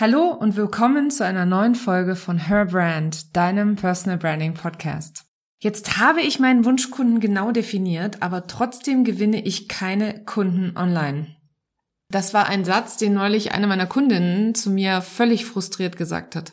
Hallo 0.00 0.28
und 0.28 0.54
willkommen 0.54 1.10
zu 1.10 1.24
einer 1.24 1.44
neuen 1.44 1.74
Folge 1.74 2.14
von 2.14 2.38
Her 2.38 2.66
Brand, 2.66 3.34
deinem 3.36 3.74
Personal 3.74 4.16
Branding 4.16 4.54
Podcast. 4.54 5.24
Jetzt 5.58 5.98
habe 5.98 6.20
ich 6.20 6.38
meinen 6.38 6.64
Wunschkunden 6.64 7.18
genau 7.18 7.50
definiert, 7.50 8.22
aber 8.22 8.46
trotzdem 8.46 9.02
gewinne 9.02 9.44
ich 9.44 9.66
keine 9.66 10.22
Kunden 10.24 10.76
online. 10.76 11.34
Das 12.10 12.32
war 12.32 12.46
ein 12.46 12.64
Satz, 12.64 12.96
den 12.96 13.12
neulich 13.12 13.50
eine 13.50 13.66
meiner 13.66 13.86
Kundinnen 13.86 14.54
zu 14.54 14.70
mir 14.70 15.02
völlig 15.02 15.44
frustriert 15.44 15.96
gesagt 15.96 16.36
hat. 16.36 16.52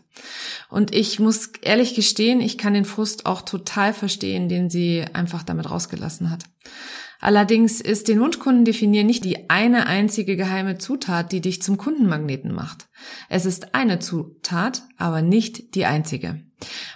Und 0.70 0.96
ich 0.96 1.20
muss 1.20 1.52
ehrlich 1.62 1.94
gestehen, 1.94 2.42
ich 2.42 2.58
kann 2.58 2.74
den 2.74 2.84
Frust 2.84 3.28
auch 3.28 3.44
total 3.44 3.94
verstehen, 3.94 4.50
den 4.50 4.72
sie 4.72 5.06
einfach 5.14 5.44
damit 5.44 5.70
rausgelassen 5.70 6.32
hat. 6.32 6.46
Allerdings 7.20 7.82
ist 7.82 8.08
den 8.08 8.20
Wunschkunden 8.20 8.66
definieren 8.66 9.08
nicht 9.08 9.24
die 9.24 9.50
eine 9.50 9.88
einzige 9.88 10.36
geheime 10.36 10.78
Zutat, 10.78 11.32
die 11.32 11.42
dich 11.42 11.62
zum 11.62 11.78
Kundenmagneten 11.78 12.54
macht. 12.54 12.88
Es 13.30 13.46
ist 13.46 13.74
eine 13.74 14.00
Zutat, 14.00 14.84
aber 14.98 15.22
nicht 15.22 15.76
die 15.76 15.86
einzige. 15.86 16.42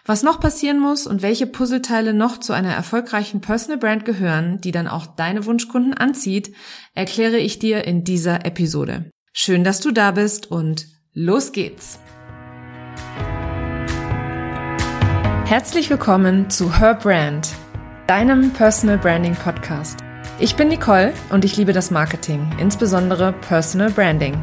Was 0.05 0.23
noch 0.23 0.39
passieren 0.39 0.79
muss 0.79 1.05
und 1.05 1.21
welche 1.21 1.45
Puzzleteile 1.45 2.13
noch 2.13 2.39
zu 2.39 2.53
einer 2.53 2.73
erfolgreichen 2.73 3.41
Personal 3.41 3.77
Brand 3.77 4.05
gehören, 4.05 4.59
die 4.61 4.71
dann 4.71 4.87
auch 4.87 5.05
deine 5.05 5.45
Wunschkunden 5.45 5.93
anzieht, 5.93 6.53
erkläre 6.95 7.38
ich 7.38 7.59
dir 7.59 7.85
in 7.85 8.03
dieser 8.03 8.45
Episode. 8.45 9.11
Schön, 9.33 9.63
dass 9.63 9.79
du 9.79 9.91
da 9.91 10.11
bist 10.11 10.49
und 10.49 10.88
los 11.13 11.51
geht's! 11.51 11.99
Herzlich 15.45 15.89
willkommen 15.89 16.49
zu 16.49 16.79
Her 16.79 16.93
Brand, 16.93 17.49
deinem 18.05 18.51
Personal 18.51 18.99
Branding 18.99 19.35
Podcast. 19.35 20.08
Ich 20.41 20.55
bin 20.55 20.70
Nicole 20.70 21.13
und 21.31 21.43
ich 21.43 21.57
liebe 21.57 21.73
das 21.73 21.91
Marketing, 21.91 22.49
insbesondere 22.59 23.34
Personal 23.34 23.91
Branding. 23.91 24.41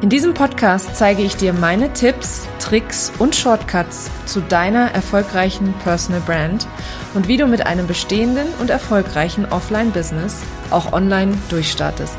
In 0.00 0.08
diesem 0.08 0.32
Podcast 0.32 0.96
zeige 0.96 1.20
ich 1.20 1.36
dir 1.36 1.52
meine 1.52 1.92
Tipps, 1.92 2.48
Tricks 2.58 3.12
und 3.18 3.34
Shortcuts 3.34 4.10
zu 4.24 4.40
deiner 4.40 4.90
erfolgreichen 4.92 5.74
Personal 5.84 6.22
Brand 6.22 6.66
und 7.12 7.28
wie 7.28 7.36
du 7.36 7.46
mit 7.46 7.66
einem 7.66 7.86
bestehenden 7.86 8.46
und 8.58 8.70
erfolgreichen 8.70 9.44
Offline-Business 9.44 10.40
auch 10.70 10.94
online 10.94 11.36
durchstartest. 11.50 12.16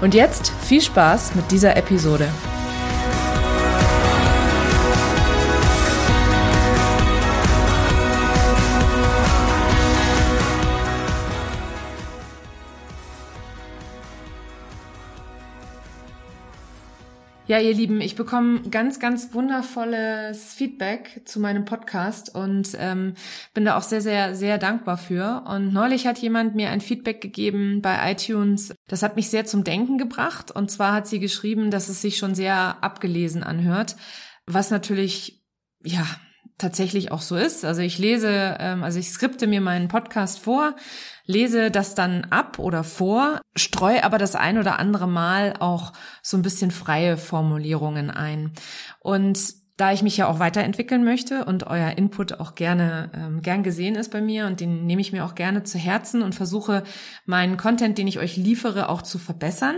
Und 0.00 0.14
jetzt 0.14 0.52
viel 0.62 0.82
Spaß 0.82 1.34
mit 1.34 1.50
dieser 1.50 1.76
Episode. 1.76 2.28
Ja, 17.46 17.58
ihr 17.58 17.74
Lieben, 17.74 18.00
ich 18.00 18.16
bekomme 18.16 18.62
ganz, 18.70 18.98
ganz 18.98 19.34
wundervolles 19.34 20.54
Feedback 20.54 21.20
zu 21.26 21.40
meinem 21.40 21.66
Podcast 21.66 22.34
und 22.34 22.70
ähm, 22.78 23.12
bin 23.52 23.66
da 23.66 23.76
auch 23.76 23.82
sehr, 23.82 24.00
sehr, 24.00 24.34
sehr 24.34 24.56
dankbar 24.56 24.96
für. 24.96 25.44
Und 25.46 25.70
neulich 25.70 26.06
hat 26.06 26.16
jemand 26.16 26.54
mir 26.54 26.70
ein 26.70 26.80
Feedback 26.80 27.20
gegeben 27.20 27.82
bei 27.82 28.12
iTunes. 28.12 28.74
Das 28.88 29.02
hat 29.02 29.16
mich 29.16 29.28
sehr 29.28 29.44
zum 29.44 29.62
Denken 29.62 29.98
gebracht. 29.98 30.52
Und 30.52 30.70
zwar 30.70 30.94
hat 30.94 31.06
sie 31.06 31.20
geschrieben, 31.20 31.70
dass 31.70 31.90
es 31.90 32.00
sich 32.00 32.16
schon 32.16 32.34
sehr 32.34 32.82
abgelesen 32.82 33.42
anhört, 33.42 33.96
was 34.46 34.70
natürlich, 34.70 35.44
ja, 35.82 36.06
tatsächlich 36.58 37.10
auch 37.10 37.20
so 37.20 37.36
ist. 37.36 37.64
Also 37.64 37.82
ich 37.82 37.98
lese, 37.98 38.56
ähm, 38.60 38.84
also 38.84 38.98
ich 38.98 39.10
skripte 39.10 39.46
mir 39.46 39.60
meinen 39.60 39.88
Podcast 39.88 40.38
vor, 40.38 40.76
lese 41.26 41.70
das 41.70 41.94
dann 41.94 42.26
ab 42.26 42.58
oder 42.58 42.84
vor, 42.84 43.40
streue 43.56 44.04
aber 44.04 44.18
das 44.18 44.36
ein 44.36 44.58
oder 44.58 44.78
andere 44.78 45.08
Mal 45.08 45.54
auch 45.58 45.92
so 46.22 46.36
ein 46.36 46.42
bisschen 46.42 46.70
freie 46.70 47.16
Formulierungen 47.16 48.10
ein. 48.10 48.52
Und 49.00 49.63
da 49.76 49.92
ich 49.92 50.02
mich 50.02 50.16
ja 50.16 50.28
auch 50.28 50.38
weiterentwickeln 50.38 51.02
möchte 51.02 51.44
und 51.44 51.66
euer 51.66 51.98
Input 51.98 52.38
auch 52.38 52.54
gerne 52.54 53.10
ähm, 53.12 53.42
gern 53.42 53.64
gesehen 53.64 53.96
ist 53.96 54.12
bei 54.12 54.20
mir 54.20 54.46
und 54.46 54.60
den 54.60 54.86
nehme 54.86 55.00
ich 55.00 55.12
mir 55.12 55.24
auch 55.24 55.34
gerne 55.34 55.64
zu 55.64 55.78
Herzen 55.78 56.22
und 56.22 56.34
versuche 56.34 56.84
meinen 57.26 57.56
Content, 57.56 57.98
den 57.98 58.06
ich 58.06 58.20
euch 58.20 58.36
liefere, 58.36 58.88
auch 58.88 59.02
zu 59.02 59.18
verbessern, 59.18 59.76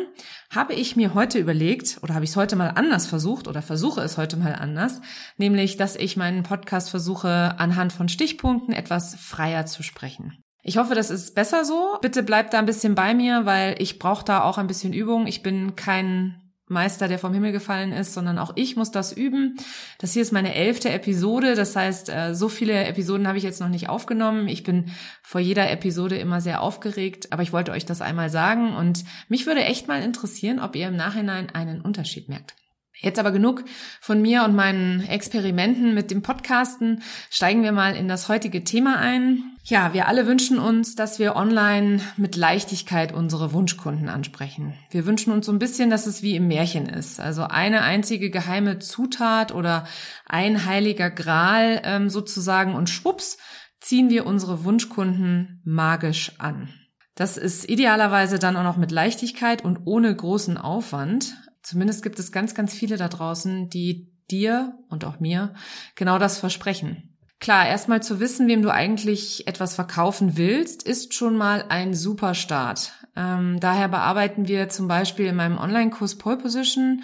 habe 0.54 0.74
ich 0.74 0.96
mir 0.96 1.14
heute 1.14 1.38
überlegt 1.38 1.98
oder 2.02 2.14
habe 2.14 2.24
ich 2.24 2.30
es 2.30 2.36
heute 2.36 2.56
mal 2.56 2.68
anders 2.68 3.06
versucht 3.06 3.48
oder 3.48 3.62
versuche 3.62 4.02
es 4.02 4.18
heute 4.18 4.36
mal 4.36 4.54
anders, 4.54 5.00
nämlich 5.38 5.78
dass 5.78 5.96
ich 5.96 6.16
meinen 6.18 6.42
Podcast 6.42 6.90
versuche 6.90 7.58
anhand 7.58 7.92
von 7.92 8.10
Stichpunkten 8.10 8.74
etwas 8.74 9.14
freier 9.14 9.64
zu 9.64 9.82
sprechen. 9.82 10.34
Ich 10.62 10.78
hoffe, 10.78 10.96
das 10.96 11.10
ist 11.10 11.34
besser 11.36 11.64
so. 11.64 11.96
Bitte 12.02 12.22
bleibt 12.24 12.52
da 12.52 12.58
ein 12.58 12.66
bisschen 12.66 12.96
bei 12.96 13.14
mir, 13.14 13.46
weil 13.46 13.76
ich 13.78 14.00
brauche 14.00 14.24
da 14.24 14.42
auch 14.42 14.58
ein 14.58 14.66
bisschen 14.66 14.92
Übung. 14.92 15.28
Ich 15.28 15.42
bin 15.42 15.76
kein 15.76 16.45
Meister, 16.68 17.06
der 17.06 17.18
vom 17.18 17.32
Himmel 17.32 17.52
gefallen 17.52 17.92
ist, 17.92 18.12
sondern 18.12 18.38
auch 18.38 18.52
ich 18.56 18.76
muss 18.76 18.90
das 18.90 19.12
üben. 19.12 19.56
Das 19.98 20.12
hier 20.12 20.22
ist 20.22 20.32
meine 20.32 20.54
elfte 20.54 20.90
Episode. 20.90 21.54
Das 21.54 21.76
heißt, 21.76 22.08
äh, 22.08 22.34
so 22.34 22.48
viele 22.48 22.84
Episoden 22.84 23.28
habe 23.28 23.38
ich 23.38 23.44
jetzt 23.44 23.60
noch 23.60 23.68
nicht 23.68 23.88
aufgenommen. 23.88 24.48
Ich 24.48 24.64
bin 24.64 24.90
vor 25.22 25.40
jeder 25.40 25.70
Episode 25.70 26.16
immer 26.16 26.40
sehr 26.40 26.62
aufgeregt, 26.62 27.32
aber 27.32 27.42
ich 27.42 27.52
wollte 27.52 27.72
euch 27.72 27.86
das 27.86 28.00
einmal 28.00 28.30
sagen 28.30 28.74
und 28.74 29.04
mich 29.28 29.46
würde 29.46 29.64
echt 29.64 29.86
mal 29.86 30.02
interessieren, 30.02 30.58
ob 30.58 30.74
ihr 30.74 30.88
im 30.88 30.96
Nachhinein 30.96 31.50
einen 31.50 31.80
Unterschied 31.80 32.28
merkt. 32.28 32.54
Jetzt 32.98 33.18
aber 33.18 33.30
genug 33.30 33.64
von 34.00 34.22
mir 34.22 34.44
und 34.44 34.54
meinen 34.54 35.06
Experimenten 35.06 35.94
mit 35.94 36.10
dem 36.10 36.22
Podcasten. 36.22 37.02
Steigen 37.30 37.62
wir 37.62 37.72
mal 37.72 37.94
in 37.94 38.08
das 38.08 38.28
heutige 38.28 38.64
Thema 38.64 38.98
ein. 38.98 39.42
Ja, 39.64 39.92
wir 39.92 40.08
alle 40.08 40.26
wünschen 40.26 40.58
uns, 40.58 40.94
dass 40.94 41.18
wir 41.18 41.36
online 41.36 42.00
mit 42.16 42.36
Leichtigkeit 42.36 43.12
unsere 43.12 43.52
Wunschkunden 43.52 44.08
ansprechen. 44.08 44.74
Wir 44.90 45.04
wünschen 45.04 45.32
uns 45.32 45.44
so 45.44 45.52
ein 45.52 45.58
bisschen, 45.58 45.90
dass 45.90 46.06
es 46.06 46.22
wie 46.22 46.36
im 46.36 46.48
Märchen 46.48 46.88
ist. 46.88 47.20
Also 47.20 47.42
eine 47.42 47.82
einzige 47.82 48.30
geheime 48.30 48.78
Zutat 48.78 49.52
oder 49.52 49.86
ein 50.24 50.64
heiliger 50.64 51.10
Gral 51.10 51.82
ähm, 51.84 52.08
sozusagen 52.08 52.74
und 52.74 52.88
schwupps 52.88 53.36
ziehen 53.80 54.08
wir 54.08 54.24
unsere 54.24 54.64
Wunschkunden 54.64 55.60
magisch 55.64 56.32
an. 56.38 56.68
Das 57.14 57.36
ist 57.36 57.68
idealerweise 57.68 58.38
dann 58.38 58.56
auch 58.56 58.62
noch 58.62 58.76
mit 58.76 58.90
Leichtigkeit 58.90 59.64
und 59.64 59.80
ohne 59.84 60.14
großen 60.14 60.58
Aufwand. 60.58 61.34
Zumindest 61.66 62.04
gibt 62.04 62.20
es 62.20 62.30
ganz, 62.30 62.54
ganz 62.54 62.72
viele 62.72 62.96
da 62.96 63.08
draußen, 63.08 63.68
die 63.68 64.08
dir 64.30 64.78
und 64.88 65.04
auch 65.04 65.18
mir 65.18 65.52
genau 65.96 66.16
das 66.16 66.38
versprechen. 66.38 67.16
Klar, 67.40 67.66
erstmal 67.66 68.00
zu 68.04 68.20
wissen, 68.20 68.46
wem 68.46 68.62
du 68.62 68.72
eigentlich 68.72 69.48
etwas 69.48 69.74
verkaufen 69.74 70.36
willst, 70.36 70.84
ist 70.84 71.12
schon 71.12 71.36
mal 71.36 71.64
ein 71.68 71.92
super 71.92 72.34
Start. 72.34 72.92
Ähm, 73.16 73.58
daher 73.58 73.88
bearbeiten 73.88 74.46
wir 74.46 74.68
zum 74.68 74.86
Beispiel 74.86 75.26
in 75.26 75.34
meinem 75.34 75.58
Online-Kurs 75.58 76.18
Pole 76.18 76.36
Position 76.36 77.02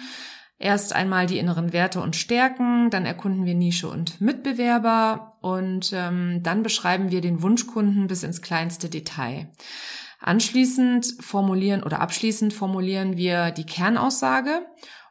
erst 0.59 0.93
einmal 0.93 1.25
die 1.25 1.39
inneren 1.39 1.73
Werte 1.73 1.99
und 1.99 2.15
Stärken, 2.15 2.89
dann 2.89 3.05
erkunden 3.05 3.45
wir 3.45 3.55
Nische 3.55 3.89
und 3.89 4.21
Mitbewerber 4.21 5.35
und 5.41 5.91
ähm, 5.93 6.39
dann 6.41 6.63
beschreiben 6.63 7.11
wir 7.11 7.19
den 7.19 7.41
Wunschkunden 7.41 8.07
bis 8.07 8.23
ins 8.23 8.41
kleinste 8.41 8.87
Detail. 8.87 9.49
Anschließend 10.25 11.17
formulieren 11.19 11.83
oder 11.83 11.99
abschließend 11.99 12.53
formulieren 12.53 13.17
wir 13.17 13.51
die 13.51 13.65
Kernaussage 13.65 14.65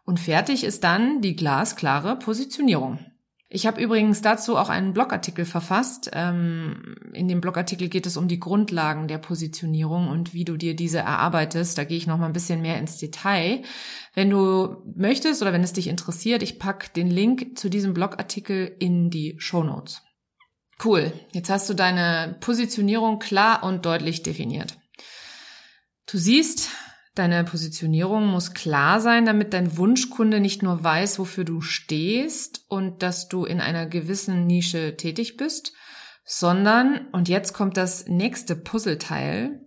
und 0.06 0.19
fertig 0.19 0.65
ist 0.65 0.84
dann 0.84 1.21
die 1.21 1.37
glasklare 1.37 2.19
Positionierung. 2.19 2.99
Ich 3.50 3.67
habe 3.67 3.83
übrigens 3.83 4.23
dazu 4.23 4.56
auch 4.56 4.71
einen 4.71 4.95
Blogartikel 4.95 5.45
verfasst. 5.45 6.11
Ähm, 6.15 6.97
in 7.12 7.28
dem 7.28 7.43
Blogartikel 7.43 7.91
geht 7.91 8.06
es 8.06 8.17
um 8.17 8.27
die 8.27 8.41
Grundlagen 8.41 9.06
der 9.06 9.19
Positionierung 9.19 10.09
und 10.09 10.33
wie 10.33 10.47
du 10.47 10.56
dir 10.56 10.75
diese 10.75 11.00
erarbeitest. 11.00 11.77
Da 11.77 11.84
gehe 11.84 11.99
ich 11.99 12.06
noch 12.06 12.17
mal 12.17 12.25
ein 12.25 12.33
bisschen 12.33 12.62
mehr 12.62 12.79
ins 12.79 12.97
Detail. 12.97 13.61
Wenn 14.15 14.31
du 14.31 14.79
möchtest 14.97 15.43
oder 15.43 15.53
wenn 15.53 15.62
es 15.62 15.75
dich 15.75 15.89
interessiert, 15.89 16.43
ich 16.43 16.59
pack 16.59 16.94
den 16.94 17.11
Link 17.11 17.59
zu 17.59 17.69
diesem 17.69 17.93
Blogartikel 17.93 18.75
in 18.79 19.11
die 19.11 19.34
Show 19.37 19.62
Notes. 19.62 20.00
Cool. 20.83 21.12
Jetzt 21.33 21.50
hast 21.50 21.69
du 21.69 21.75
deine 21.75 22.39
Positionierung 22.41 23.19
klar 23.19 23.62
und 23.62 23.84
deutlich 23.84 24.23
definiert. 24.23 24.79
Du 26.12 26.19
siehst, 26.19 26.69
deine 27.15 27.43
Positionierung 27.43 28.27
muss 28.27 28.53
klar 28.53 29.00
sein, 29.00 29.25
damit 29.25 29.55
dein 29.55 29.78
Wunschkunde 29.78 30.41
nicht 30.41 30.62
nur 30.62 30.84
weiß, 30.84 31.19
wofür 31.19 31.45
du 31.45 31.62
stehst 31.62 32.67
und 32.69 33.03
dass 33.03 33.29
du 33.29 33.47
in 33.47 33.62
einer 33.62 33.87
gewissen 33.87 34.47
Nische 34.47 34.99
tätig 34.99 35.38
bist, 35.38 35.73
sondern, 36.26 37.06
und 37.12 37.31
jetzt 37.31 37.55
kommt 37.55 37.79
das 37.79 38.09
nächste 38.09 38.56
Puzzleteil, 38.56 39.62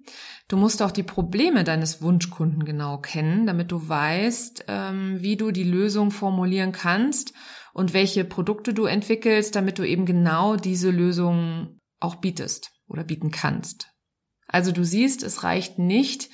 du 0.48 0.58
musst 0.58 0.84
auch 0.84 0.92
die 0.92 1.02
Probleme 1.02 1.64
deines 1.64 2.04
Wunschkunden 2.04 2.64
genau 2.64 3.00
kennen, 3.00 3.48
damit 3.48 3.72
du 3.72 3.90
weißt, 3.90 4.66
ähm, 4.68 5.24
wie 5.24 5.38
du 5.38 5.50
die 5.50 5.64
Lösung 5.64 6.12
formulieren 6.12 6.74
kannst 6.74 7.34
und 7.74 7.96
welche 7.96 8.24
Produkte 8.24 8.76
du 8.76 8.86
entwickelst, 8.86 9.56
damit 9.56 9.80
du 9.80 9.84
eben 9.84 10.06
genau 10.06 10.58
diese 10.58 10.92
Lösung 10.92 11.80
auch 12.00 12.18
bietest 12.18 12.70
oder 12.88 13.04
bieten 13.04 13.32
kannst. 13.32 13.95
Also 14.56 14.72
du 14.72 14.86
siehst, 14.86 15.22
es 15.22 15.44
reicht 15.44 15.80
nicht, 15.80 16.30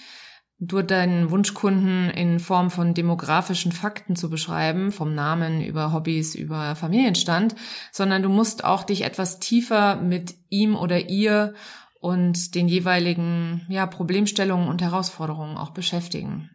nur 0.60 0.84
deinen 0.84 1.32
Wunschkunden 1.32 2.12
in 2.12 2.40
Form 2.40 2.70
von 2.70 2.94
demografischen 2.94 3.72
Fakten 3.72 4.16
zu 4.16 4.30
beschreiben, 4.30 4.92
vom 4.92 5.16
Namen 5.16 5.64
über 5.64 5.92
Hobbys, 5.92 6.36
über 6.36 6.76
Familienstand, 6.76 7.56
sondern 7.92 8.22
du 8.22 8.30
musst 8.30 8.64
auch 8.64 8.84
dich 8.84 9.06
etwas 9.06 9.40
tiefer 9.40 9.96
mit 9.96 10.36
ihm 10.50 10.76
oder 10.76 11.10
ihr 11.10 11.56
und 12.00 12.54
den 12.54 12.68
jeweiligen 12.68 13.66
ja, 13.70 13.88
Problemstellungen 13.88 14.68
und 14.68 14.84
Herausforderungen 14.84 15.58
auch 15.58 15.72
beschäftigen. 15.72 16.52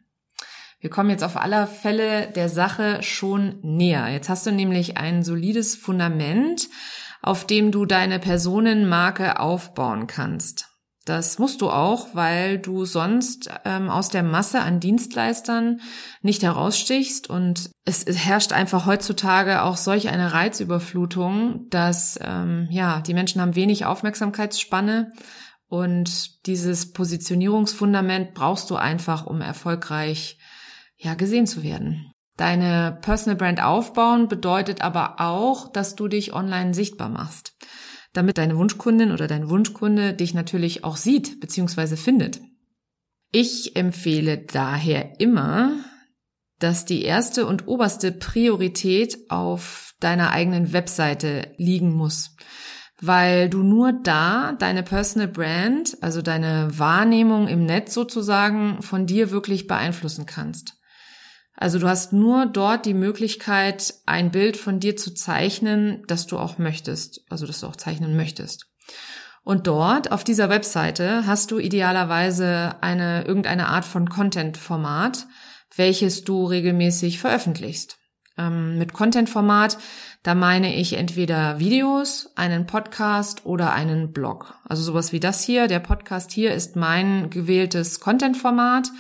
Wir 0.79 0.89
kommen 0.89 1.11
jetzt 1.11 1.25
auf 1.25 1.37
aller 1.37 1.67
Fälle 1.67 2.31
der 2.31 2.49
Sache 2.49 3.03
schon 3.03 3.59
näher. 3.63 4.07
Jetzt 4.07 4.29
hast 4.29 4.47
du 4.47 4.53
nämlich 4.53 4.99
ein 4.99 5.25
solides 5.25 5.75
Fundament, 5.75 6.69
auf 7.23 7.45
dem 7.45 7.73
du 7.73 7.87
deine 7.87 8.21
Personenmarke 8.21 9.41
aufbauen 9.41 10.07
kannst. 10.07 10.76
Das 11.07 11.39
musst 11.39 11.61
du 11.61 11.71
auch, 11.71 12.09
weil 12.15 12.59
du 12.59 12.85
sonst 12.85 13.49
ähm, 13.65 13.89
aus 13.89 14.09
der 14.09 14.25
Masse 14.25 14.61
an 14.61 14.81
Dienstleistern 14.81 15.81
nicht 16.21 16.43
herausstichst. 16.43 17.31
Und 17.31 17.71
es, 17.85 18.05
herrscht 18.07 18.53
einfach 18.53 18.87
heutzutage 18.87 19.63
auch 19.63 19.77
solch 19.77 20.09
eine 20.09 20.33
Reizüberflutung, 20.33 21.71
dass 21.71 22.19
ähm, 22.21 22.67
ja 22.73 23.01
die 23.03 23.15
Menschen 23.15 23.41
haben 23.41 23.55
wenig 23.55 23.85
Aufmerksamkeitsspanne. 23.85 25.13
Und 25.69 26.45
dieses 26.47 26.93
Positionierungsfundament 26.93 28.35
brauchst 28.35 28.69
du 28.71 28.75
einfach, 28.75 29.27
um 29.27 29.41
erfolgreich 29.41 30.39
ja 30.97 31.15
gesehen 31.15 31.47
zu 31.47 31.63
werden. 31.63 32.11
Deine 32.37 32.99
Personal 33.01 33.37
Brand 33.37 33.63
aufbauen 33.63 34.27
bedeutet 34.27 34.81
aber 34.81 35.21
auch, 35.21 35.71
dass 35.71 35.95
du 35.95 36.09
dich 36.09 36.35
online 36.35 36.75
sichtbar 36.75 37.11
machst 37.11 37.55
damit 38.17 38.39
deine 38.39 38.57
Wunschkundin 38.57 39.13
oder 39.13 39.27
dein 39.27 39.51
Wunschkunde 39.51 40.15
dich 40.15 40.35
natürlich 40.35 40.85
auch 40.85 40.97
sieht 40.97 41.41
bzw. 41.41 41.97
findet. 41.97 42.41
Ich 43.33 43.77
empfehle 43.77 44.39
daher 44.39 45.21
immer, 45.21 45.73
dass 46.59 46.85
die 46.85 47.03
erste 47.03 47.47
und 47.47 47.67
oberste 47.67 48.13
Priorität 48.13 49.19
auf 49.29 49.95
deiner 50.01 50.31
eigenen 50.31 50.73
Webseite 50.73 51.53
liegen 51.59 51.93
muss, 51.93 52.37
weil 53.01 53.51
du 53.51 53.63
nur 53.63 53.93
da 53.93 54.53
deine 54.53 54.83
Personal 54.83 55.29
Brand, 55.29 55.99
also 56.01 56.23
deine 56.23 56.79
Wahrnehmung 56.79 57.49
im 57.49 57.67
Netz 57.67 57.93
sozusagen, 57.93 58.81
von 58.83 59.07
dir 59.07 59.31
wirklich 59.31 59.67
beeinflussen 59.67 60.25
kannst. 60.25 60.76
Also 61.57 61.79
du 61.79 61.89
hast 61.89 62.13
nur 62.13 62.47
dort 62.47 62.85
die 62.85 62.95
Möglichkeit, 62.95 63.95
ein 64.05 64.31
Bild 64.31 64.57
von 64.57 64.79
dir 64.79 64.97
zu 64.97 65.15
zeichnen, 65.15 66.03
das 66.07 66.27
du 66.27 66.39
auch 66.39 66.59
möchtest, 66.59 67.23
also 67.31 67.47
das 67.47 67.61
du 67.61 67.67
auch 67.67 67.77
zeichnen 67.77 68.17
möchtest. 68.17 68.67
Und 69.43 69.67
dort 69.67 70.13
auf 70.13 70.25
dieser 70.25 70.51
Webseite 70.51 71.27
hast 71.27 71.51
du 71.51 71.59
idealerweise 71.59 72.77
eine 72.83 73.25
irgendeine 73.25 73.69
Art 73.69 73.85
von 73.85 74.09
Content-Format, 74.09 75.27
welches 75.77 76.25
du 76.25 76.45
regelmäßig 76.45 77.21
veröffentlichst. 77.21 77.97
Ähm, 78.37 78.77
mit 78.77 78.93
Content-Format, 78.93 79.79
da 80.23 80.35
meine 80.35 80.75
ich 80.75 80.95
entweder 80.95 81.59
Videos, 81.59 82.33
einen 82.35 82.67
Podcast 82.67 83.47
oder 83.47 83.73
einen 83.73 84.13
Blog. 84.13 84.55
Also 84.65 84.83
sowas 84.83 85.13
wie 85.13 85.21
das 85.21 85.43
hier. 85.43 85.69
Der 85.69 85.81
Podcast 85.81 86.33
hier 86.33 86.53
ist 86.53 86.77
mein 86.77 87.31
gewähltes 87.31 88.01
Content-Format 88.01 88.91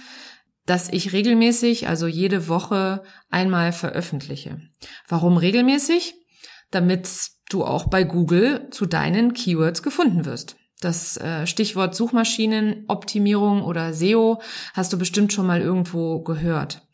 das 0.66 0.88
ich 0.88 1.12
regelmäßig, 1.12 1.88
also 1.88 2.06
jede 2.06 2.48
Woche 2.48 3.02
einmal 3.30 3.72
veröffentliche. 3.72 4.60
Warum 5.08 5.36
regelmäßig? 5.36 6.14
Damit 6.70 7.08
du 7.48 7.64
auch 7.64 7.88
bei 7.88 8.02
Google 8.02 8.68
zu 8.70 8.86
deinen 8.86 9.32
Keywords 9.32 9.82
gefunden 9.82 10.24
wirst. 10.24 10.56
Das 10.80 11.16
äh, 11.16 11.46
Stichwort 11.46 11.94
Suchmaschinenoptimierung 11.94 13.62
oder 13.62 13.94
SEO 13.94 14.42
hast 14.74 14.92
du 14.92 14.98
bestimmt 14.98 15.32
schon 15.32 15.46
mal 15.46 15.62
irgendwo 15.62 16.22
gehört. 16.22 16.86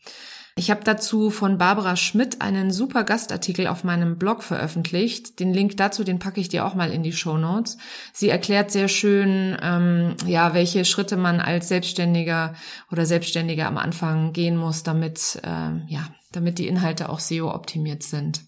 Ich 0.55 0.69
habe 0.69 0.83
dazu 0.83 1.31
von 1.31 1.57
Barbara 1.57 1.95
Schmidt 1.95 2.41
einen 2.41 2.71
super 2.71 3.03
Gastartikel 3.03 3.65
auf 3.65 3.83
meinem 3.83 4.19
Blog 4.19 4.43
veröffentlicht. 4.43 5.39
Den 5.39 5.51
Link 5.51 5.77
dazu, 5.77 6.03
den 6.03 6.19
packe 6.19 6.39
ich 6.39 6.47
dir 6.47 6.65
auch 6.65 6.75
mal 6.75 6.91
in 6.91 7.01
die 7.01 7.11
Show 7.11 7.37
Notes. 7.37 7.77
Sie 8.13 8.29
erklärt 8.29 8.69
sehr 8.69 8.87
schön, 8.87 9.57
ähm, 9.63 10.15
ja, 10.27 10.53
welche 10.53 10.85
Schritte 10.85 11.17
man 11.17 11.39
als 11.39 11.69
Selbstständiger 11.69 12.53
oder 12.91 13.07
Selbstständiger 13.07 13.65
am 13.65 13.79
Anfang 13.79 14.31
gehen 14.31 14.55
muss, 14.55 14.83
damit, 14.83 15.39
äh, 15.43 15.71
ja, 15.87 16.07
damit 16.31 16.59
die 16.59 16.67
Inhalte 16.67 17.09
auch 17.09 17.19
SEO 17.19 17.51
optimiert 17.51 18.03
sind. 18.03 18.41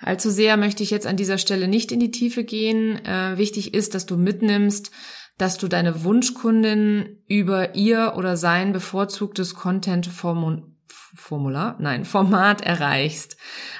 Allzu 0.00 0.30
sehr 0.30 0.56
möchte 0.56 0.84
ich 0.84 0.90
jetzt 0.90 1.06
an 1.08 1.16
dieser 1.16 1.38
Stelle 1.38 1.66
nicht 1.66 1.90
in 1.90 1.98
die 1.98 2.10
Tiefe 2.12 2.44
gehen. 2.44 3.04
Äh, 3.04 3.36
wichtig 3.36 3.74
ist, 3.74 3.94
dass 3.94 4.06
du 4.06 4.16
mitnimmst, 4.16 4.92
dass 5.38 5.58
du 5.58 5.66
deine 5.66 6.04
Wunschkundin 6.04 7.20
über 7.26 7.74
ihr 7.74 8.14
oder 8.16 8.36
sein 8.36 8.72
bevorzugtes 8.72 9.54
Content 9.54 10.06
Formular, 11.14 11.76
nein, 11.78 12.04
Format 12.06 12.60
erreichst. 12.60 13.36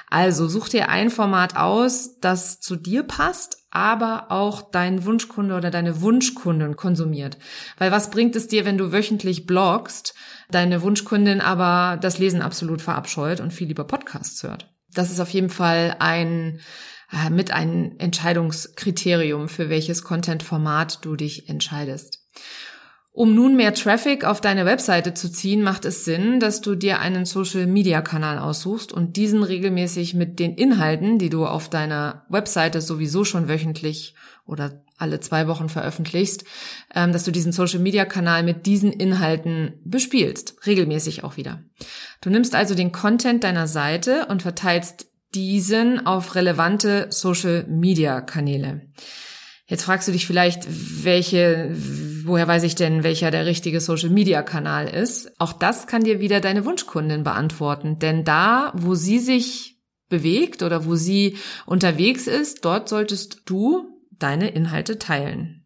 Also 0.09 0.47
such 0.47 0.69
dir 0.69 0.89
ein 0.89 1.09
Format 1.09 1.55
aus, 1.55 2.19
das 2.19 2.59
zu 2.59 2.75
dir 2.75 3.03
passt, 3.03 3.57
aber 3.71 4.27
auch 4.29 4.69
dein 4.71 5.05
Wunschkunde 5.05 5.55
oder 5.55 5.71
deine 5.71 6.01
Wunschkundin 6.01 6.75
konsumiert. 6.75 7.37
Weil 7.77 7.91
was 7.91 8.11
bringt 8.11 8.35
es 8.35 8.47
dir, 8.47 8.65
wenn 8.65 8.77
du 8.77 8.91
wöchentlich 8.91 9.47
bloggst, 9.47 10.13
deine 10.51 10.83
Wunschkundin 10.83 11.41
aber 11.41 11.97
das 11.97 12.19
Lesen 12.19 12.41
absolut 12.41 12.81
verabscheut 12.81 13.39
und 13.39 13.51
viel 13.51 13.67
lieber 13.67 13.85
Podcasts 13.85 14.43
hört? 14.43 14.71
Das 14.93 15.09
ist 15.09 15.19
auf 15.19 15.29
jeden 15.29 15.49
Fall 15.49 15.95
ein 15.97 16.59
äh, 17.11 17.29
mit 17.29 17.51
ein 17.51 17.99
Entscheidungskriterium, 17.99 19.49
für 19.49 19.69
welches 19.69 20.03
Content-Format 20.03 21.03
du 21.05 21.15
dich 21.15 21.49
entscheidest. 21.49 22.19
Um 23.15 23.35
nun 23.35 23.55
mehr 23.55 23.75
Traffic 23.75 24.25
auf 24.25 24.41
deine 24.41 24.65
Webseite 24.65 25.13
zu 25.13 25.31
ziehen, 25.31 25.61
macht 25.61 25.85
es 25.85 26.03
Sinn, 26.03 26.39
dass 26.39 26.61
du 26.61 26.73
dir 26.73 26.99
einen 26.99 27.25
Social-Media-Kanal 27.25 28.39
aussuchst 28.39 28.91
und 28.91 29.17
diesen 29.17 29.43
regelmäßig 29.43 30.15
mit 30.15 30.39
den 30.39 30.55
Inhalten, 30.55 31.19
die 31.19 31.29
du 31.29 31.45
auf 31.45 31.69
deiner 31.69 32.25
Webseite 32.29 32.81
sowieso 32.81 33.23
schon 33.23 33.47
wöchentlich 33.47 34.15
oder 34.47 34.83
alle 34.97 35.19
zwei 35.19 35.47
Wochen 35.47 35.69
veröffentlichst, 35.69 36.43
ähm, 36.95 37.13
dass 37.13 37.23
du 37.23 37.31
diesen 37.31 37.51
Social-Media-Kanal 37.51 38.41
mit 38.41 38.65
diesen 38.65 38.91
Inhalten 38.91 39.73
bespielst, 39.85 40.55
regelmäßig 40.65 41.23
auch 41.23 41.37
wieder. 41.37 41.61
Du 42.21 42.31
nimmst 42.31 42.55
also 42.55 42.73
den 42.73 42.91
Content 42.91 43.43
deiner 43.43 43.67
Seite 43.67 44.25
und 44.25 44.41
verteilst 44.41 45.05
diesen 45.35 46.05
auf 46.07 46.33
relevante 46.33 47.07
Social-Media-Kanäle. 47.11 48.81
Jetzt 49.65 49.83
fragst 49.83 50.07
du 50.07 50.11
dich 50.11 50.27
vielleicht, 50.27 50.67
welche, 51.03 51.75
woher 52.25 52.47
weiß 52.47 52.63
ich 52.63 52.75
denn, 52.75 53.03
welcher 53.03 53.31
der 53.31 53.45
richtige 53.45 53.79
Social 53.79 54.09
Media 54.09 54.41
Kanal 54.41 54.87
ist? 54.87 55.31
Auch 55.39 55.53
das 55.53 55.87
kann 55.87 56.03
dir 56.03 56.19
wieder 56.19 56.39
deine 56.39 56.65
Wunschkundin 56.65 57.23
beantworten. 57.23 57.99
Denn 57.99 58.23
da, 58.23 58.71
wo 58.75 58.95
sie 58.95 59.19
sich 59.19 59.79
bewegt 60.09 60.63
oder 60.63 60.85
wo 60.85 60.95
sie 60.95 61.37
unterwegs 61.65 62.27
ist, 62.27 62.65
dort 62.65 62.89
solltest 62.89 63.41
du 63.45 63.87
deine 64.11 64.49
Inhalte 64.49 64.99
teilen. 64.99 65.63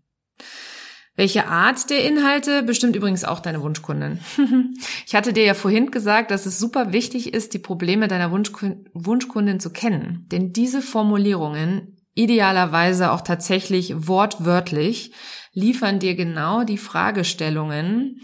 Welche 1.16 1.48
Art 1.48 1.90
der 1.90 2.06
Inhalte 2.06 2.62
bestimmt 2.62 2.96
übrigens 2.96 3.24
auch 3.24 3.40
deine 3.40 3.64
Wunschkundin. 3.64 4.20
ich 5.08 5.16
hatte 5.16 5.34
dir 5.34 5.44
ja 5.44 5.56
vorhin 5.56 5.90
gesagt, 5.90 6.30
dass 6.30 6.46
es 6.46 6.60
super 6.60 6.94
wichtig 6.94 7.34
ist, 7.34 7.56
die 7.56 7.60
Probleme 7.60 8.08
deiner 8.08 8.32
Wunschkundin 8.32 9.60
zu 9.60 9.72
kennen. 9.72 10.28
Denn 10.32 10.54
diese 10.54 10.84
Formulierungen 10.84 11.97
idealerweise 12.18 13.12
auch 13.12 13.22
tatsächlich 13.22 14.08
wortwörtlich, 14.08 15.12
liefern 15.54 16.00
dir 16.00 16.16
genau 16.16 16.64
die 16.64 16.78
Fragestellungen, 16.78 18.22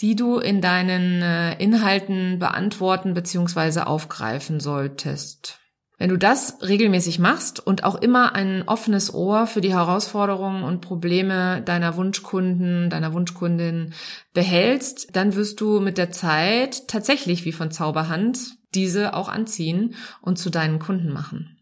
die 0.00 0.16
du 0.16 0.38
in 0.38 0.60
deinen 0.60 1.22
äh, 1.22 1.54
Inhalten 1.62 2.38
beantworten 2.38 3.14
bzw. 3.14 3.80
aufgreifen 3.80 4.60
solltest. 4.60 5.60
Wenn 5.98 6.08
du 6.08 6.16
das 6.16 6.56
regelmäßig 6.62 7.18
machst 7.18 7.60
und 7.60 7.84
auch 7.84 7.96
immer 7.96 8.34
ein 8.34 8.66
offenes 8.66 9.12
Ohr 9.12 9.46
für 9.46 9.60
die 9.60 9.74
Herausforderungen 9.74 10.62
und 10.62 10.80
Probleme 10.80 11.60
deiner 11.60 11.94
Wunschkunden, 11.96 12.88
deiner 12.88 13.12
Wunschkundin 13.12 13.92
behältst, 14.32 15.14
dann 15.14 15.34
wirst 15.34 15.60
du 15.60 15.78
mit 15.78 15.98
der 15.98 16.10
Zeit 16.10 16.88
tatsächlich 16.88 17.44
wie 17.44 17.52
von 17.52 17.70
Zauberhand 17.70 18.38
diese 18.74 19.12
auch 19.12 19.28
anziehen 19.28 19.94
und 20.22 20.38
zu 20.38 20.48
deinen 20.48 20.78
Kunden 20.78 21.12
machen. 21.12 21.59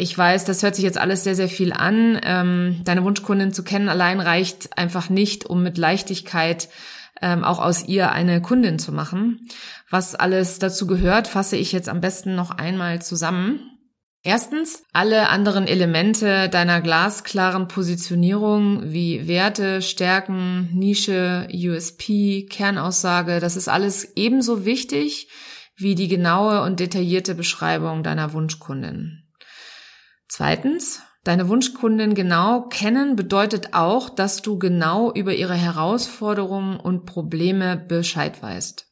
Ich 0.00 0.16
weiß, 0.16 0.46
das 0.46 0.62
hört 0.62 0.76
sich 0.76 0.84
jetzt 0.84 0.96
alles 0.96 1.24
sehr, 1.24 1.34
sehr 1.34 1.50
viel 1.50 1.74
an. 1.74 2.18
Ähm, 2.22 2.80
deine 2.84 3.04
Wunschkundin 3.04 3.52
zu 3.52 3.62
kennen 3.62 3.90
allein 3.90 4.18
reicht 4.18 4.78
einfach 4.78 5.10
nicht, 5.10 5.44
um 5.44 5.62
mit 5.62 5.76
Leichtigkeit 5.76 6.70
ähm, 7.20 7.44
auch 7.44 7.58
aus 7.58 7.86
ihr 7.86 8.10
eine 8.10 8.40
Kundin 8.40 8.78
zu 8.78 8.92
machen. 8.92 9.46
Was 9.90 10.14
alles 10.14 10.58
dazu 10.58 10.86
gehört, 10.86 11.28
fasse 11.28 11.58
ich 11.58 11.72
jetzt 11.72 11.90
am 11.90 12.00
besten 12.00 12.34
noch 12.34 12.50
einmal 12.50 13.02
zusammen. 13.02 13.60
Erstens, 14.22 14.84
alle 14.94 15.28
anderen 15.28 15.66
Elemente 15.66 16.48
deiner 16.48 16.80
glasklaren 16.80 17.68
Positionierung 17.68 18.90
wie 18.90 19.28
Werte, 19.28 19.82
Stärken, 19.82 20.70
Nische, 20.72 21.46
USP, 21.52 22.46
Kernaussage, 22.48 23.38
das 23.38 23.54
ist 23.54 23.68
alles 23.68 24.16
ebenso 24.16 24.64
wichtig 24.64 25.28
wie 25.76 25.94
die 25.94 26.08
genaue 26.08 26.62
und 26.62 26.80
detaillierte 26.80 27.34
Beschreibung 27.34 28.02
deiner 28.02 28.32
Wunschkundin. 28.32 29.19
Zweitens, 30.30 31.02
deine 31.24 31.48
Wunschkundin 31.48 32.14
genau 32.14 32.62
kennen 32.68 33.16
bedeutet 33.16 33.74
auch, 33.74 34.08
dass 34.08 34.42
du 34.42 34.58
genau 34.60 35.12
über 35.12 35.34
ihre 35.34 35.56
Herausforderungen 35.56 36.78
und 36.78 37.04
Probleme 37.04 37.76
Bescheid 37.76 38.40
weißt. 38.40 38.86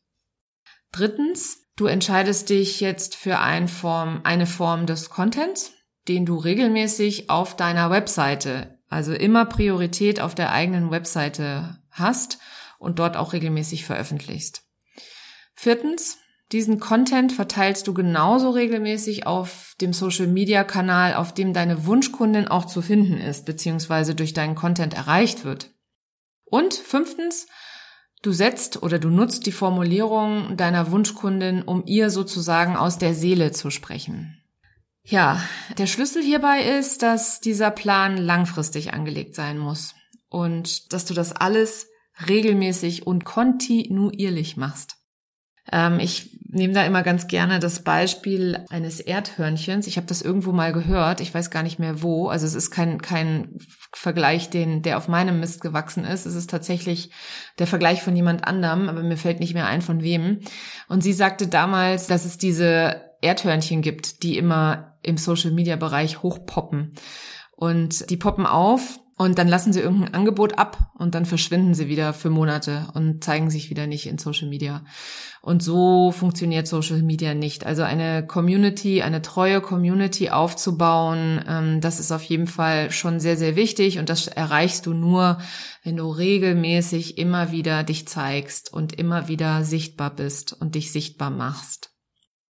Drittens, 0.91 1.69
du 1.77 1.87
entscheidest 1.87 2.51
dich 2.51 2.81
jetzt 2.81 3.15
für 3.15 3.39
ein 3.39 3.69
Form, 3.69 4.21
eine 4.25 4.47
Form 4.47 4.87
des 4.87 5.11
Contents, 5.11 5.73
den 6.09 6.27
du 6.27 6.37
regelmäßig 6.37 7.31
auf 7.31 7.55
deiner 7.55 7.89
Webseite, 7.89 8.81
also 8.89 9.13
immer 9.13 9.45
Priorität 9.45 10.21
auf 10.21 10.35
der 10.35 10.51
eigenen 10.51 10.91
Webseite 10.91 11.79
hast 11.93 12.39
und 12.81 12.99
dort 12.99 13.17
auch 13.17 13.33
regelmäßig 13.33 13.85
veröffentlichst. 13.85 14.65
Viertens, 15.55 16.19
diesen 16.53 16.81
Content 16.81 17.33
verteilst 17.33 17.87
du 17.87 17.95
genauso 17.95 18.51
regelmäßig 18.51 19.27
auf 19.27 19.75
dem 19.81 19.93
Social-Media-Kanal, 19.93 21.15
auf 21.15 21.35
dem 21.35 21.53
deine 21.53 21.85
Wunschkundin 21.85 22.49
auch 22.49 22.65
zu 22.65 22.81
finden 22.81 23.19
ist, 23.19 23.45
beziehungsweise 23.45 24.15
durch 24.15 24.33
deinen 24.33 24.55
Content 24.55 24.95
erreicht 24.95 25.45
wird. 25.45 25.71
Und 26.45 26.73
fünftens, 26.73 27.47
du 28.23 28.33
setzt 28.33 28.83
oder 28.83 28.99
du 28.99 29.11
nutzt 29.11 29.45
die 29.45 29.53
Formulierung 29.53 30.57
deiner 30.57 30.91
Wunschkundin, 30.91 31.63
um 31.63 31.85
ihr 31.85 32.09
sozusagen 32.09 32.77
aus 32.77 32.97
der 32.97 33.15
Seele 33.15 33.53
zu 33.53 33.71
sprechen. 33.71 34.43
Ja, 35.03 35.43
der 35.77 35.87
Schlüssel 35.87 36.23
hierbei 36.23 36.63
ist, 36.63 37.03
dass 37.03 37.41
dieser 37.41 37.71
Plan 37.71 38.17
langfristig 38.17 38.95
angelegt 38.95 39.35
sein 39.35 39.59
muss 39.59 39.95
und 40.29 40.93
dass 40.93 41.05
du 41.05 41.15
das 41.15 41.33
alles 41.33 41.89
regelmäßig 42.27 43.07
und 43.07 43.25
kontinuierlich 43.25 44.57
machst. 44.57 44.97
Ähm, 45.71 46.01
ich 46.01 46.38
nehme 46.51 46.73
da 46.73 46.85
immer 46.85 47.03
ganz 47.03 47.27
gerne 47.27 47.59
das 47.59 47.85
Beispiel 47.85 48.65
eines 48.71 49.01
Erdhörnchens. 49.01 49.87
Ich 49.87 49.97
habe 49.99 50.07
das 50.07 50.23
irgendwo 50.23 50.53
mal 50.53 50.73
gehört, 50.73 51.21
ich 51.21 51.33
weiß 51.33 51.51
gar 51.51 51.63
nicht 51.63 51.79
mehr 51.79 52.03
wo. 52.03 52.29
Also 52.29 52.47
es 52.47 52.55
ist 52.55 52.71
kein, 52.71 53.03
kein 53.03 53.59
Vergleich, 53.93 54.49
den, 54.49 54.83
der 54.83 54.97
auf 54.97 55.09
meinem 55.09 55.41
Mist 55.41 55.61
gewachsen 55.61 56.05
ist. 56.05 56.25
Es 56.25 56.35
ist 56.35 56.49
tatsächlich 56.49 57.11
der 57.59 57.67
Vergleich 57.67 58.03
von 58.03 58.17
jemand 58.17 58.47
anderem, 58.47 58.89
aber 58.89 59.03
mir 59.03 59.19
fällt 59.19 59.41
nicht 59.41 59.55
mehr 59.55 59.67
ein, 59.67 59.83
von 59.83 60.03
wem. 60.03 60.41
Und 60.89 61.03
sie 61.03 61.13
sagte 61.13 61.49
damals, 61.49 62.07
dass 62.07 62.25
es 62.25 62.39
diese 62.39 63.03
Erdhörnchen 63.21 63.83
gibt, 63.83 64.23
die 64.23 64.39
immer 64.39 64.97
im 65.03 65.19
Social-Media-Bereich 65.19 66.23
hochpoppen. 66.23 66.95
Und 67.53 68.09
die 68.09 68.17
poppen 68.17 68.47
auf 68.47 68.99
und 69.19 69.37
dann 69.37 69.49
lassen 69.49 69.73
sie 69.73 69.81
irgendein 69.81 70.15
Angebot 70.15 70.59
ab 70.59 70.93
und 70.97 71.17
dann 71.17 71.27
verschwinden 71.27 71.75
sie 71.75 71.89
wieder 71.89 72.13
für 72.13 72.31
Monate 72.31 72.87
und 72.95 73.25
zeigen 73.25 73.51
sich 73.51 73.69
wieder 73.69 73.89
nicht 73.89 74.07
in 74.07 74.17
Social 74.17 74.49
Media. 74.49 74.85
Und 75.43 75.61
so 75.61 76.13
funktioniert 76.13 76.69
Social 76.69 77.03
Media 77.03 77.35
nicht. 77.35 77.67
Also 77.67 77.83
eine 77.83 78.25
Community, 78.25 79.03
eine 79.03 79.21
treue 79.21 79.61
Community 79.61 80.31
aufzubauen, 80.31 81.45
ähm, 81.49 81.81
das 81.81 81.99
ist 81.99 82.13
auf 82.13 82.23
jeden 82.23 82.47
Fall 82.47 82.93
schon 82.93 83.19
sehr, 83.19 83.37
sehr 83.37 83.57
wichtig. 83.57 83.99
Und 83.99 84.09
das 84.09 84.29
erreichst 84.29 84.87
du 84.87 84.95
nur, 84.95 85.39
wenn 85.83 85.97
du 85.97 86.09
regelmäßig 86.09 87.19
immer 87.19 87.51
wieder 87.51 87.83
dich 87.83 88.07
zeigst 88.07 88.73
und 88.73 88.97
immer 89.01 89.27
wieder 89.27 89.65
sichtbar 89.65 90.15
bist 90.15 90.53
und 90.61 90.77
dich 90.77 90.93
sichtbar 90.93 91.31
machst. 91.31 91.91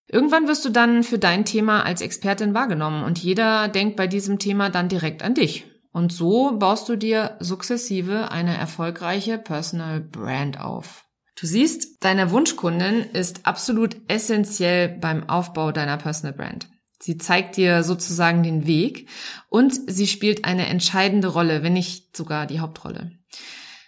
Irgendwann 0.07 0.47
wirst 0.49 0.67
du 0.67 0.69
dann 0.69 1.03
für 1.03 1.19
dein 1.19 1.47
Thema 1.47 1.83
als 1.83 2.03
Expertin 2.03 2.53
wahrgenommen 2.53 3.05
und 3.05 3.19
jeder 3.19 3.69
denkt 3.69 3.97
bei 3.97 4.07
diesem 4.07 4.39
Thema 4.39 4.69
dann 4.69 4.91
direkt 4.91 5.23
an 5.23 5.33
dich. 5.33 5.65
Und 5.93 6.13
so 6.13 6.57
baust 6.59 6.89
du 6.89 6.97
dir 6.97 7.37
sukzessive 7.41 8.31
eine 8.31 8.57
erfolgreiche 8.57 9.39
Personal 9.39 10.01
Brand 10.01 10.61
auf. 10.61 11.05
Du 11.41 11.47
siehst, 11.47 12.05
deine 12.05 12.31
Wunschkundin 12.31 13.01
ist 13.13 13.47
absolut 13.47 13.97
essentiell 14.09 14.89
beim 14.89 15.29
Aufbau 15.29 15.73
deiner 15.73 15.97
Personal 15.97 16.37
Brand. 16.37 16.69
Sie 17.01 17.17
zeigt 17.17 17.57
dir 17.57 17.85
sozusagen 17.85 18.43
den 18.43 18.67
Weg 18.67 19.09
und 19.49 19.73
sie 19.87 20.09
spielt 20.09 20.45
eine 20.45 20.67
entscheidende 20.67 21.29
Rolle, 21.29 21.63
wenn 21.63 21.75
nicht 21.75 22.17
sogar 22.17 22.47
die 22.47 22.59
Hauptrolle. 22.59 23.13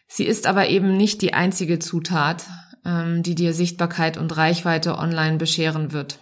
Sie 0.07 0.25
ist 0.25 0.47
aber 0.47 0.69
eben 0.69 0.97
nicht 0.97 1.23
die 1.23 1.35
einzige 1.35 1.81
Zutat, 1.81 2.47
ähm, 2.85 3.23
die 3.25 3.35
dir 3.35 3.53
Sichtbarkeit 3.53 4.17
und 4.17 4.37
Reichweite 4.37 4.97
online 4.97 5.39
bescheren 5.39 5.93
wird. 5.93 6.19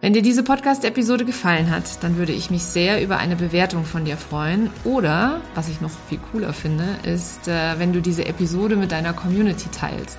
Wenn 0.00 0.12
dir 0.12 0.22
diese 0.22 0.44
Podcast-Episode 0.44 1.24
gefallen 1.24 1.70
hat, 1.70 2.04
dann 2.04 2.18
würde 2.18 2.30
ich 2.30 2.50
mich 2.50 2.62
sehr 2.62 3.02
über 3.02 3.18
eine 3.18 3.34
Bewertung 3.34 3.84
von 3.84 4.04
dir 4.04 4.16
freuen. 4.16 4.70
Oder, 4.84 5.40
was 5.56 5.68
ich 5.68 5.80
noch 5.80 5.90
viel 6.08 6.20
cooler 6.30 6.52
finde, 6.52 6.84
ist, 7.02 7.48
äh, 7.48 7.80
wenn 7.80 7.92
du 7.92 8.00
diese 8.00 8.24
Episode 8.24 8.76
mit 8.76 8.92
deiner 8.92 9.12
Community 9.12 9.68
teilst. 9.70 10.18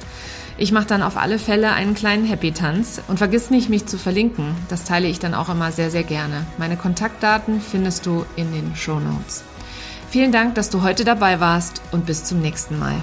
Ich 0.58 0.74
mache 0.74 0.88
dann 0.88 1.02
auf 1.02 1.16
alle 1.16 1.40
Fälle 1.40 1.72
einen 1.72 1.96
kleinen 1.96 2.26
Happy-Tanz 2.26 3.02
und 3.08 3.20
vergiss 3.20 3.52
nicht, 3.52 3.70
mich 3.70 3.86
zu 3.86 3.98
verlinken. 3.98 4.54
Das 4.68 4.84
teile 4.84 5.08
ich 5.08 5.20
dann 5.20 5.34
auch 5.34 5.48
immer 5.48 5.72
sehr, 5.72 5.90
sehr 5.90 6.04
gerne. 6.04 6.46
Meine 6.58 6.76
Kontaktdaten 6.76 7.62
findest 7.62 8.06
du 8.06 8.26
in 8.36 8.52
den 8.52 8.76
Show 8.76 9.00
Notes. 9.00 9.46
Vielen 10.10 10.34
Dank, 10.34 10.56
dass 10.56 10.70
du 10.70 10.82
heute 10.82 11.06
dabei 11.06 11.40
warst 11.40 11.82
und 11.94 12.06
bis 12.06 12.26
zum 12.26 12.42
nächsten 12.42 12.78
Mal. 12.78 12.96